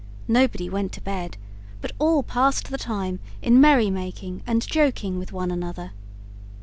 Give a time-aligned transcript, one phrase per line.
[0.27, 1.37] Nobody went to bed,
[1.79, 5.91] but all passed the time in merry making and joking with one another.